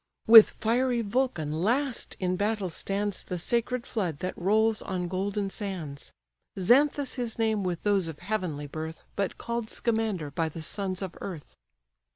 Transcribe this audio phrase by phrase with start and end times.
[0.25, 6.11] With fiery Vulcan last in battle stands The sacred flood that rolls on golden sands;
[6.57, 11.15] Xanthus his name with those of heavenly birth, But called Scamander by the sons of
[11.21, 11.55] earth.